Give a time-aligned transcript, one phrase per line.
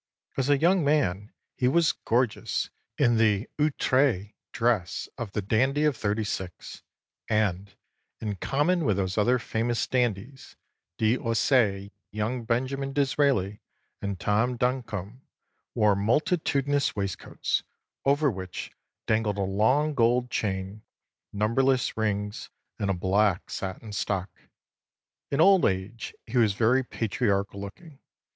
[0.35, 5.95] As a young man he was gorgeous in the outré dress of the dandy of
[5.95, 6.81] '36,
[7.29, 7.75] and,
[8.19, 10.55] in common with those other famous dandies,
[10.97, 13.61] d'Orsay, young Benjamin Disraeli,
[14.01, 15.21] and Tom Duncombe,
[15.75, 17.61] wore multitudinous waistcoats,
[18.03, 18.71] over which
[19.05, 20.81] dangled a long gold chain,
[21.31, 22.49] numberless rings,
[22.79, 24.31] and a black satin stock.
[25.29, 27.99] In old age he was very patriarchal looking.